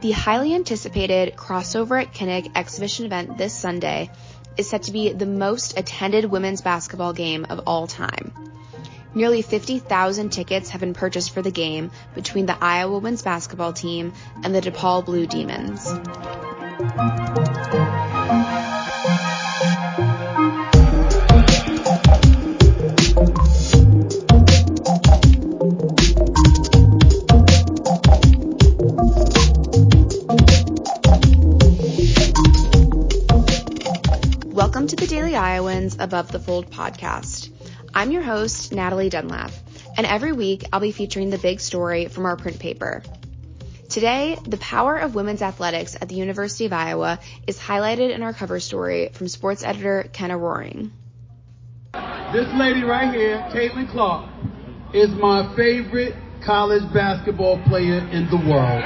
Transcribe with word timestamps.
The 0.00 0.12
highly 0.12 0.54
anticipated 0.54 1.36
Crossover 1.36 2.00
at 2.00 2.14
Kinnick 2.14 2.50
exhibition 2.54 3.06
event 3.06 3.36
this 3.36 3.54
Sunday 3.54 4.10
is 4.56 4.68
set 4.68 4.84
to 4.84 4.92
be 4.92 5.12
the 5.12 5.26
most 5.26 5.78
attended 5.78 6.24
women's 6.24 6.62
basketball 6.62 7.12
game 7.12 7.46
of 7.50 7.60
all 7.66 7.86
time. 7.86 8.32
Nearly 9.14 9.42
50,000 9.42 10.30
tickets 10.30 10.70
have 10.70 10.80
been 10.80 10.94
purchased 10.94 11.32
for 11.32 11.42
the 11.42 11.50
game 11.50 11.90
between 12.14 12.46
the 12.46 12.56
Iowa 12.60 12.94
women's 12.94 13.22
basketball 13.22 13.72
team 13.72 14.12
and 14.42 14.54
the 14.54 14.60
DePaul 14.60 15.04
Blue 15.04 15.26
Demons. 15.26 15.86
Welcome 34.80 34.96
to 34.96 35.06
the 35.06 35.14
Daily 35.14 35.36
Iowans 35.36 35.98
Above 36.00 36.32
the 36.32 36.38
Fold 36.38 36.70
podcast. 36.70 37.50
I'm 37.92 38.10
your 38.12 38.22
host, 38.22 38.72
Natalie 38.72 39.10
Dunlap, 39.10 39.50
and 39.98 40.06
every 40.06 40.32
week 40.32 40.64
I'll 40.72 40.80
be 40.80 40.90
featuring 40.90 41.28
the 41.28 41.36
big 41.36 41.60
story 41.60 42.06
from 42.06 42.24
our 42.24 42.34
print 42.34 42.58
paper. 42.58 43.02
Today, 43.90 44.38
the 44.42 44.56
power 44.56 44.96
of 44.96 45.14
women's 45.14 45.42
athletics 45.42 45.98
at 46.00 46.08
the 46.08 46.14
University 46.14 46.64
of 46.64 46.72
Iowa 46.72 47.20
is 47.46 47.58
highlighted 47.58 48.10
in 48.14 48.22
our 48.22 48.32
cover 48.32 48.58
story 48.58 49.10
from 49.12 49.28
sports 49.28 49.62
editor 49.62 50.08
Kenna 50.14 50.38
Roering. 50.38 50.92
This 52.32 52.48
lady 52.54 52.82
right 52.82 53.12
here, 53.12 53.36
Caitlin 53.52 53.92
Clark, 53.92 54.30
is 54.94 55.10
my 55.10 55.54
favorite 55.56 56.14
college 56.42 56.90
basketball 56.94 57.62
player 57.64 57.98
in 58.12 58.30
the 58.30 58.38
world. 58.48 58.82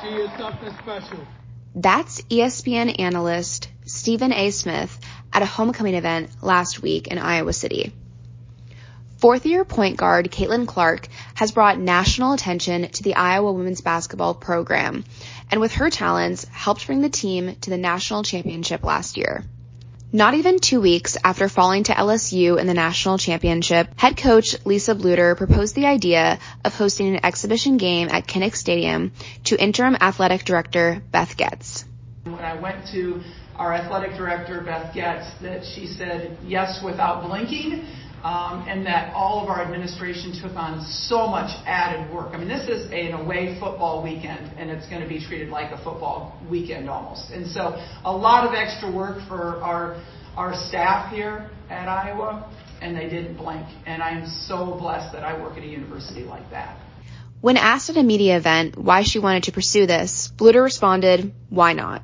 She 0.00 0.16
is 0.16 0.30
something 0.38 0.72
special. 0.80 1.26
That's 1.74 2.20
ESPN 2.22 3.00
analyst 3.00 3.68
Stephen 3.86 4.32
A. 4.32 4.50
Smith 4.50 5.00
at 5.32 5.40
a 5.40 5.46
homecoming 5.46 5.94
event 5.94 6.30
last 6.42 6.82
week 6.82 7.06
in 7.08 7.16
Iowa 7.16 7.54
City. 7.54 7.92
Fourth 9.16 9.46
year 9.46 9.64
point 9.64 9.96
guard 9.96 10.30
Caitlin 10.30 10.66
Clark 10.66 11.08
has 11.34 11.52
brought 11.52 11.78
national 11.78 12.34
attention 12.34 12.90
to 12.90 13.02
the 13.02 13.14
Iowa 13.14 13.52
women's 13.52 13.80
basketball 13.80 14.34
program 14.34 15.04
and 15.50 15.60
with 15.60 15.72
her 15.74 15.88
talents 15.88 16.44
helped 16.50 16.86
bring 16.86 17.00
the 17.00 17.08
team 17.08 17.56
to 17.62 17.70
the 17.70 17.78
national 17.78 18.22
championship 18.22 18.84
last 18.84 19.16
year. 19.16 19.44
Not 20.14 20.34
even 20.34 20.58
two 20.58 20.82
weeks 20.82 21.16
after 21.24 21.48
falling 21.48 21.84
to 21.84 21.94
LSU 21.94 22.60
in 22.60 22.66
the 22.66 22.74
national 22.74 23.16
championship, 23.16 23.98
head 23.98 24.14
coach 24.14 24.54
Lisa 24.66 24.94
Bluder 24.94 25.34
proposed 25.38 25.74
the 25.74 25.86
idea 25.86 26.38
of 26.62 26.76
hosting 26.76 27.14
an 27.14 27.24
exhibition 27.24 27.78
game 27.78 28.10
at 28.10 28.26
Kinnick 28.26 28.54
Stadium 28.54 29.12
to 29.44 29.58
interim 29.58 29.96
athletic 29.98 30.44
director 30.44 31.02
Beth 31.10 31.38
Goetz. 31.38 31.86
When 32.24 32.34
I 32.40 32.60
went 32.60 32.86
to 32.88 33.22
our 33.56 33.72
athletic 33.72 34.14
director, 34.18 34.60
Beth 34.60 34.94
Goetz, 34.94 35.32
that 35.40 35.64
she 35.64 35.86
said 35.86 36.36
yes 36.46 36.82
without 36.82 37.26
blinking. 37.26 37.86
Um, 38.22 38.68
and 38.68 38.86
that 38.86 39.12
all 39.14 39.42
of 39.42 39.48
our 39.48 39.60
administration 39.60 40.32
took 40.40 40.54
on 40.54 40.84
so 40.84 41.26
much 41.26 41.50
added 41.66 42.14
work. 42.14 42.28
I 42.32 42.38
mean, 42.38 42.46
this 42.46 42.68
is 42.68 42.86
an 42.92 43.14
away 43.14 43.58
football 43.58 44.00
weekend, 44.00 44.52
and 44.56 44.70
it's 44.70 44.88
going 44.88 45.02
to 45.02 45.08
be 45.08 45.18
treated 45.18 45.48
like 45.48 45.72
a 45.72 45.76
football 45.78 46.40
weekend 46.48 46.88
almost. 46.88 47.32
And 47.32 47.44
so, 47.48 47.82
a 48.04 48.16
lot 48.16 48.46
of 48.46 48.54
extra 48.54 48.92
work 48.92 49.26
for 49.26 49.60
our 49.60 50.00
our 50.36 50.54
staff 50.54 51.12
here 51.12 51.50
at 51.68 51.88
Iowa, 51.88 52.50
and 52.80 52.96
they 52.96 53.08
didn't 53.08 53.36
blink. 53.36 53.66
And 53.86 54.02
I'm 54.02 54.26
so 54.26 54.76
blessed 54.78 55.12
that 55.12 55.24
I 55.24 55.40
work 55.40 55.56
at 55.56 55.64
a 55.64 55.66
university 55.66 56.22
like 56.22 56.48
that. 56.50 56.78
When 57.40 57.56
asked 57.56 57.90
at 57.90 57.96
a 57.96 58.02
media 58.02 58.36
event 58.36 58.78
why 58.78 59.02
she 59.02 59.18
wanted 59.18 59.44
to 59.44 59.52
pursue 59.52 59.86
this, 59.86 60.30
Bluder 60.36 60.62
responded, 60.62 61.32
"Why 61.50 61.72
not?" 61.72 62.02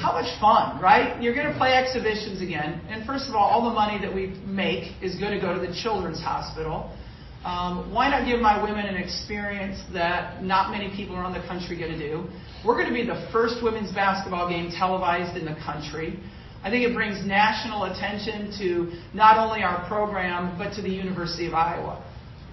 How 0.00 0.12
much 0.12 0.28
fun, 0.40 0.80
right? 0.80 1.20
You're 1.22 1.34
going 1.34 1.46
to 1.46 1.56
play 1.56 1.74
exhibitions 1.74 2.40
again. 2.40 2.80
And 2.88 3.04
first 3.06 3.28
of 3.28 3.34
all, 3.34 3.48
all 3.48 3.68
the 3.68 3.74
money 3.74 3.98
that 4.00 4.12
we 4.12 4.28
make 4.46 4.92
is 5.02 5.16
going 5.16 5.32
to 5.32 5.40
go 5.40 5.54
to 5.54 5.60
the 5.60 5.72
children's 5.72 6.20
hospital. 6.20 6.96
Um, 7.44 7.92
why 7.92 8.10
not 8.10 8.26
give 8.26 8.40
my 8.40 8.62
women 8.62 8.84
an 8.84 8.96
experience 8.96 9.80
that 9.94 10.44
not 10.44 10.70
many 10.70 10.94
people 10.94 11.16
around 11.16 11.32
the 11.32 11.46
country 11.46 11.76
get 11.76 11.88
to 11.88 11.98
do? 11.98 12.28
We're 12.64 12.76
going 12.76 12.88
to 12.88 12.94
be 12.94 13.06
the 13.06 13.28
first 13.32 13.62
women's 13.62 13.92
basketball 13.92 14.48
game 14.48 14.70
televised 14.70 15.36
in 15.36 15.46
the 15.46 15.56
country. 15.64 16.20
I 16.62 16.68
think 16.68 16.86
it 16.86 16.94
brings 16.94 17.24
national 17.24 17.84
attention 17.84 18.52
to 18.58 18.92
not 19.14 19.38
only 19.38 19.62
our 19.62 19.86
program, 19.88 20.58
but 20.58 20.74
to 20.74 20.82
the 20.82 20.90
University 20.90 21.46
of 21.46 21.54
Iowa. 21.54 22.04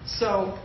So, 0.05 0.57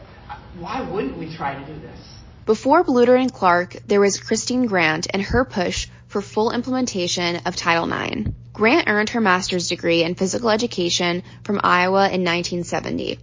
why 0.59 0.89
wouldn't 0.89 1.19
we 1.19 1.35
try 1.37 1.59
to 1.59 1.67
do 1.67 1.81
this? 1.81 1.99
Before 2.47 2.85
Bluder 2.85 3.21
and 3.21 3.33
Clark, 3.33 3.77
there 3.89 4.01
was 4.01 4.19
Christine 4.19 4.67
Grant 4.67 5.09
and 5.13 5.23
her 5.23 5.45
push 5.45 5.89
for 6.13 6.21
full 6.21 6.53
implementation 6.53 7.37
of 7.47 7.57
Title 7.57 7.91
IX. 7.91 8.31
Grant 8.53 8.87
earned 8.87 9.09
her 9.11 9.21
master's 9.21 9.69
degree 9.69 10.05
in 10.05 10.15
physical 10.15 10.51
education 10.51 11.23
from 11.43 11.59
Iowa 11.65 12.05
in 12.11 12.23
1970. 12.23 13.19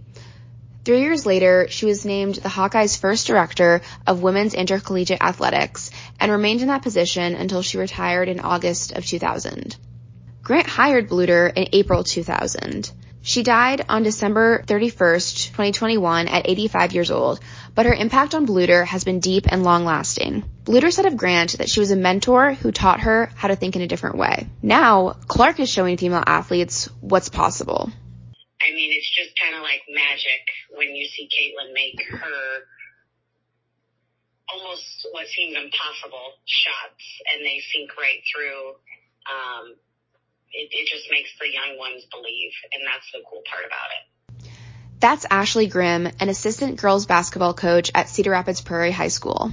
Three 0.84 1.00
years 1.00 1.24
later, 1.24 1.68
she 1.70 1.86
was 1.86 2.04
named 2.04 2.34
the 2.34 2.48
Hawkeyes' 2.48 2.98
first 2.98 3.28
director 3.28 3.80
of 4.08 4.22
women's 4.22 4.54
intercollegiate 4.54 5.22
athletics 5.22 5.92
and 6.18 6.32
remained 6.32 6.62
in 6.62 6.68
that 6.68 6.82
position 6.82 7.36
until 7.36 7.62
she 7.62 7.78
retired 7.78 8.28
in 8.28 8.40
August 8.40 8.90
of 8.90 9.06
2000. 9.06 9.76
Grant 10.42 10.66
hired 10.66 11.08
Bluder 11.08 11.52
in 11.54 11.68
April 11.72 12.02
2000. 12.02 12.90
She 13.22 13.42
died 13.42 13.84
on 13.88 14.02
December 14.02 14.62
31st, 14.66 15.48
2021 15.48 16.28
at 16.28 16.48
85 16.48 16.92
years 16.92 17.10
old, 17.10 17.40
but 17.74 17.84
her 17.84 17.92
impact 17.92 18.34
on 18.34 18.46
Bluder 18.46 18.86
has 18.86 19.04
been 19.04 19.20
deep 19.20 19.46
and 19.48 19.62
long 19.62 19.84
lasting. 19.84 20.44
Bluder 20.64 20.90
said 20.90 21.04
of 21.04 21.16
Grant 21.16 21.58
that 21.58 21.68
she 21.68 21.80
was 21.80 21.90
a 21.90 21.96
mentor 21.96 22.54
who 22.54 22.72
taught 22.72 23.00
her 23.00 23.30
how 23.34 23.48
to 23.48 23.56
think 23.56 23.76
in 23.76 23.82
a 23.82 23.86
different 23.86 24.16
way. 24.16 24.48
Now, 24.62 25.16
Clark 25.26 25.60
is 25.60 25.68
showing 25.68 25.98
female 25.98 26.24
athletes 26.26 26.88
what's 27.00 27.28
possible. 27.28 27.92
I 28.62 28.72
mean, 28.72 28.92
it's 28.96 29.10
just 29.10 29.38
kind 29.38 29.54
of 29.54 29.62
like 29.62 29.82
magic 29.88 30.40
when 30.74 30.94
you 30.94 31.06
see 31.06 31.28
Caitlin 31.28 31.74
make 31.74 32.00
her 32.10 32.64
almost 34.52 35.06
what 35.12 35.26
seems 35.28 35.56
impossible 35.56 36.34
shots 36.46 37.04
and 37.32 37.44
they 37.44 37.60
sink 37.72 37.90
right 37.96 38.22
through. 38.32 38.74
Um, 39.28 39.76
it, 40.52 40.68
it 40.70 40.88
just 40.88 41.10
makes 41.10 41.30
the 41.38 41.48
young 41.48 41.78
ones 41.78 42.04
believe, 42.10 42.52
and 42.72 42.82
that's 42.86 43.06
the 43.12 43.22
cool 43.28 43.42
part 43.48 43.64
about 43.64 43.90
it. 43.96 44.04
That's 45.00 45.24
Ashley 45.30 45.66
Grimm, 45.66 46.06
an 46.20 46.28
assistant 46.28 46.76
girls 46.76 47.06
basketball 47.06 47.54
coach 47.54 47.90
at 47.94 48.08
Cedar 48.08 48.32
Rapids 48.32 48.60
Prairie 48.60 48.92
High 48.92 49.08
School. 49.08 49.50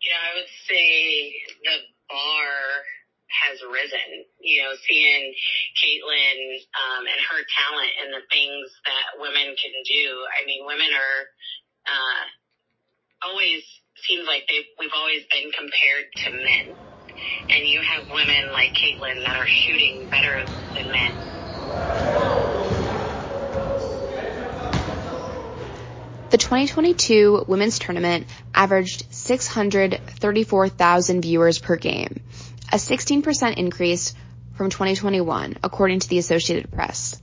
Yeah, 0.00 0.20
I 0.20 0.36
would 0.38 0.50
say 0.68 1.34
the 1.64 1.76
bar 2.08 2.54
has 3.30 3.58
risen. 3.66 4.26
You 4.38 4.62
know, 4.62 4.72
seeing 4.86 5.34
Caitlin 5.74 6.38
um, 6.78 7.02
and 7.02 7.20
her 7.30 7.40
talent 7.50 7.92
and 7.98 8.14
the 8.14 8.24
things 8.30 8.70
that 8.86 9.18
women 9.18 9.56
can 9.58 9.74
do. 9.84 10.06
I 10.30 10.46
mean, 10.46 10.64
women 10.64 10.88
are 10.94 11.20
uh, 11.90 12.24
always 13.26 13.62
seems 14.06 14.26
like 14.26 14.46
they 14.48 14.64
we've 14.78 14.94
always 14.94 15.24
been 15.34 15.50
compared 15.50 16.06
to 16.24 16.30
men 16.30 16.89
and 17.50 17.66
you 17.66 17.80
have 17.80 18.10
women 18.10 18.52
like 18.52 18.74
Caitlin 18.74 19.24
that 19.24 19.36
are 19.36 19.46
shooting 19.46 20.08
better 20.08 20.44
than 20.74 20.90
men. 20.90 21.12
The 26.30 26.38
2022 26.38 27.44
women's 27.48 27.80
tournament 27.80 28.26
averaged 28.54 29.12
634,000 29.12 31.22
viewers 31.22 31.58
per 31.58 31.76
game, 31.76 32.20
a 32.72 32.76
16% 32.76 33.56
increase 33.56 34.14
from 34.54 34.70
2021, 34.70 35.56
according 35.64 35.98
to 36.00 36.08
the 36.08 36.18
Associated 36.18 36.70
Press. 36.70 37.20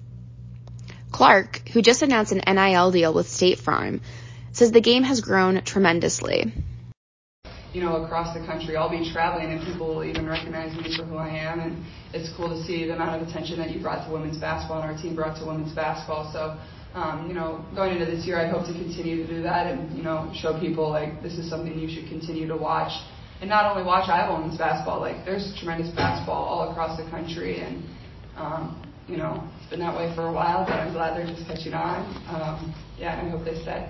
Clark, 1.12 1.70
who 1.70 1.82
just 1.82 2.02
announced 2.02 2.34
an 2.34 2.42
NIL 2.54 2.92
deal 2.92 3.14
with 3.14 3.30
State 3.30 3.60
Farm, 3.60 4.02
says 4.52 4.74
the 4.74 4.82
game 4.82 5.04
has 5.04 5.22
grown 5.22 5.62
tremendously 5.62 6.52
you 7.78 7.84
know, 7.84 8.02
across 8.02 8.34
the 8.34 8.44
country. 8.44 8.76
I'll 8.76 8.90
be 8.90 9.08
traveling 9.14 9.54
and 9.54 9.62
people 9.62 9.94
will 9.94 10.04
even 10.04 10.26
recognize 10.26 10.76
me 10.76 10.98
for 10.98 11.06
who 11.06 11.18
I 11.18 11.30
am. 11.30 11.60
And 11.60 11.86
it's 12.12 12.36
cool 12.36 12.50
to 12.50 12.58
see 12.66 12.88
the 12.88 12.96
amount 12.96 13.22
of 13.22 13.28
attention 13.28 13.60
that 13.60 13.70
you 13.70 13.80
brought 13.80 14.08
to 14.08 14.12
women's 14.12 14.40
basketball 14.40 14.82
and 14.82 14.90
our 14.90 14.98
team 15.00 15.16
brought 15.16 15.38
to 15.38 15.46
women's 15.46 15.76
basketball. 15.76 16.34
So, 16.34 16.58
um, 16.98 17.28
you 17.28 17.36
know, 17.36 17.64
going 17.76 17.94
into 17.94 18.10
this 18.10 18.26
year, 18.26 18.42
I 18.42 18.50
hope 18.50 18.66
to 18.66 18.74
continue 18.74 19.22
to 19.22 19.28
do 19.28 19.44
that 19.44 19.68
and, 19.68 19.96
you 19.96 20.02
know, 20.02 20.34
show 20.34 20.60
people 20.60 20.90
like 20.90 21.22
this 21.22 21.34
is 21.34 21.48
something 21.52 21.78
you 21.78 21.88
should 21.88 22.10
continue 22.10 22.48
to 22.48 22.58
watch. 22.58 22.90
And 23.42 23.48
not 23.48 23.70
only 23.70 23.86
watch 23.86 24.10
Iowa 24.10 24.42
women's 24.42 24.58
basketball, 24.58 25.00
like 25.00 25.24
there's 25.24 25.54
tremendous 25.60 25.94
basketball 25.94 26.50
all 26.50 26.72
across 26.72 26.98
the 26.98 27.08
country. 27.12 27.60
And, 27.60 27.86
um, 28.38 28.82
you 29.08 29.18
know, 29.18 29.48
it's 29.62 29.70
been 29.70 29.82
that 29.82 29.96
way 29.96 30.12
for 30.16 30.26
a 30.26 30.34
while, 30.34 30.66
but 30.66 30.82
I'm 30.82 30.94
glad 30.94 31.14
they're 31.16 31.30
just 31.30 31.46
catching 31.46 31.76
on. 31.76 32.02
Um, 32.26 32.74
yeah, 32.98 33.22
I 33.22 33.30
hope 33.30 33.46
they 33.46 33.62
stay. 33.62 33.86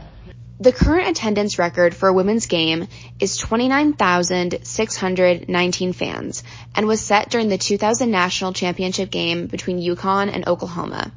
The 0.60 0.72
current 0.72 1.08
attendance 1.08 1.60
record 1.60 1.96
for 1.96 2.10
a 2.10 2.14
women's 2.14 2.48
game 2.48 2.88
is 3.20 3.38
29,619 3.38 5.94
fans 5.94 6.44
and 6.74 6.88
was 6.88 7.00
set 7.00 7.30
during 7.30 7.50
the 7.50 7.60
2000 7.60 8.10
national 8.10 8.54
championship 8.54 9.12
game 9.12 9.46
between 9.46 9.80
UConn 9.80 10.34
and 10.34 10.48
Oklahoma. 10.48 11.12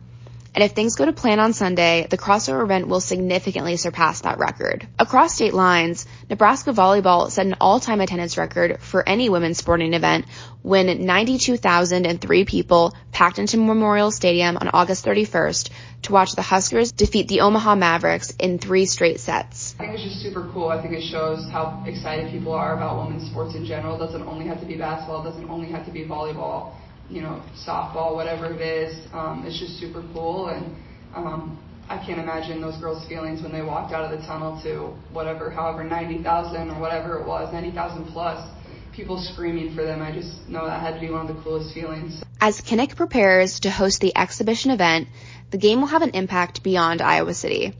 And 0.55 0.63
if 0.65 0.73
things 0.73 0.97
go 0.97 1.07
to 1.07 1.13
plan 1.13 1.39
on 1.39 1.53
Sunday, 1.53 2.09
the 2.11 2.19
crossover 2.19 2.65
event 2.65 2.89
will 2.89 3.01
significantly 3.01 3.77
surpass 3.77 4.23
that 4.23 4.39
record. 4.39 4.85
Across 4.99 5.37
state 5.37 5.55
lines, 5.55 6.07
Nebraska 6.29 6.73
volleyball 6.73 7.31
set 7.31 7.47
an 7.47 7.55
all-time 7.61 8.01
attendance 8.01 8.37
record 8.37 8.81
for 8.81 9.09
any 9.09 9.29
women's 9.29 9.59
sporting 9.59 9.95
event 9.95 10.25
when 10.63 11.07
92,003 11.07 12.45
people 12.45 12.93
packed 13.13 13.39
into 13.39 13.59
Memorial 13.59 14.11
Stadium 14.11 14.57
on 14.57 14.69
August 14.69 15.07
31st 15.07 15.71
to 16.02 16.12
watch 16.12 16.32
the 16.32 16.43
Huskers 16.43 16.93
defeat 16.93 17.29
the 17.29 17.41
Omaha 17.41 17.75
Mavericks 17.75 18.32
in 18.38 18.58
three 18.58 18.87
straight 18.87 19.20
sets. 19.20 19.75
I 19.79 19.85
think 19.85 19.94
it's 19.94 20.05
just 20.05 20.23
super 20.23 20.50
cool. 20.52 20.69
I 20.69 20.81
think 20.81 20.94
it 20.94 21.02
shows 21.11 21.49
how 21.50 21.82
excited 21.87 22.31
people 22.32 22.52
are 22.52 22.76
about 22.76 23.05
women's 23.05 23.31
sports 23.31 23.55
in 23.55 23.64
general. 23.64 23.97
It 23.97 24.06
doesn't 24.06 24.23
only 24.23 24.47
have 24.47 24.61
to 24.61 24.67
be 24.67 24.76
basketball. 24.76 25.26
It 25.26 25.31
doesn't 25.31 25.49
only 25.49 25.69
have 25.69 25.85
to 25.87 25.93
be 25.93 26.05
volleyball 26.05 26.75
you 27.11 27.23
know, 27.23 27.43
softball, 27.67 28.14
whatever 28.14 28.47
it 28.47 28.61
is. 28.61 29.06
Um, 29.12 29.44
it's 29.47 29.58
just 29.58 29.79
super 29.81 30.05
cool, 30.14 30.49
and 30.49 30.75
um, 31.14 31.58
I 31.88 31.99
can't 31.99 32.20
imagine 32.20 32.61
those 32.61 32.76
girls' 32.76 33.06
feelings 33.08 33.43
when 33.43 33.53
they 33.53 33.62
walked 33.62 33.93
out 33.93 34.11
of 34.11 34.19
the 34.19 34.25
tunnel 34.26 34.61
to 34.62 34.96
whatever, 35.12 35.50
however, 35.50 35.82
90,000 35.82 36.70
or 36.70 36.81
whatever 36.81 37.19
it 37.19 37.26
was, 37.26 37.53
90,000 37.53 38.06
plus 38.06 38.49
people 38.93 39.19
screaming 39.19 39.75
for 39.75 39.85
them. 39.85 40.03
I 40.03 40.12
just 40.12 40.49
know 40.49 40.67
that 40.67 40.81
had 40.81 40.94
to 40.94 41.00
be 41.00 41.11
one 41.11 41.29
of 41.29 41.37
the 41.37 41.43
coolest 41.43 41.75
feelings. 41.75 42.23
As 42.41 42.61
Kinnick 42.61 42.96
prepares 42.96 43.61
to 43.61 43.70
host 43.70 44.00
the 44.00 44.17
exhibition 44.17 44.70
event, 44.70 45.08
the 45.50 45.58
game 45.58 45.81
will 45.81 45.88
have 45.88 46.02
an 46.02 46.11
impact 46.11 46.62
beyond 46.62 47.02
Iowa 47.02 47.35
City. 47.35 47.75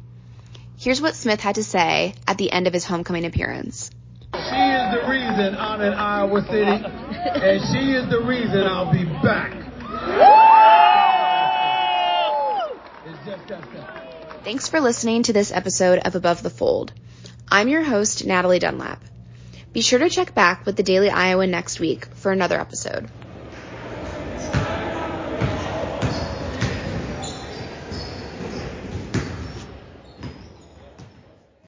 Here's 0.77 1.01
what 1.01 1.15
Smith 1.15 1.41
had 1.41 1.57
to 1.57 1.65
say 1.65 2.15
at 2.27 2.39
the 2.39 2.51
end 2.51 2.67
of 2.67 2.73
his 2.73 2.85
homecoming 2.85 3.25
appearance. 3.25 3.91
She 4.33 4.39
is 4.39 4.95
the 4.95 5.07
reason 5.09 5.57
I'm 5.57 5.81
in 5.81 5.93
Iowa 5.93 6.43
City, 6.43 6.85
and 6.85 7.61
she 7.73 7.93
is 7.93 8.09
the 8.09 8.23
reason 8.23 8.63
I'll 8.63 8.93
be 8.93 9.05
back. 9.05 9.53
Thanks 14.45 14.69
for 14.69 14.81
listening 14.81 15.25
to 15.25 15.33
this 15.33 15.53
episode 15.53 16.01
of 16.05 16.15
Above 16.15 16.43
the 16.43 16.51
Fold. 16.51 16.93
I'm 17.49 17.69
your 17.69 17.83
host, 17.83 18.25
Natalie 18.25 18.59
Dunlap. 18.59 19.03
Be 19.73 19.83
sure 19.83 19.99
to 19.99 20.09
check 20.09 20.35
back 20.35 20.65
with 20.65 20.77
the 20.77 20.83
Daily 20.83 21.11
Iowa 21.11 21.47
next 21.47 21.79
week 21.79 22.07
for 22.07 22.33
another 22.33 22.59
episode. 22.61 23.11